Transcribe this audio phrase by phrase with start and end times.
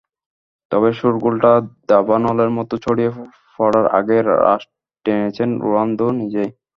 [0.71, 1.51] তবে শোরগোলটা
[1.89, 3.11] দাবানলের মতো ছড়িয়ে
[3.59, 4.63] পড়ার আগেই রাশ
[5.05, 6.49] টেনেছেন রোনালদো নিজেই।